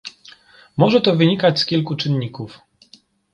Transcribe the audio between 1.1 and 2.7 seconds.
wynikać z kilku czynników